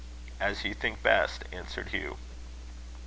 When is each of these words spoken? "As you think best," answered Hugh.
"As 0.39 0.63
you 0.63 0.73
think 0.73 1.03
best," 1.03 1.43
answered 1.53 1.89
Hugh. 1.89 2.17